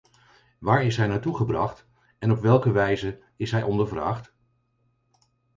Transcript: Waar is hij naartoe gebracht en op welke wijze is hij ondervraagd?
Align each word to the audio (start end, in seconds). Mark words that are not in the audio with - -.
Waar 0.59 0.83
is 0.85 0.97
hij 0.97 1.07
naartoe 1.07 1.35
gebracht 1.35 1.87
en 2.19 2.31
op 2.31 2.39
welke 2.39 2.71
wijze 2.71 3.23
is 3.35 3.51
hij 3.51 3.63
ondervraagd? 3.63 4.33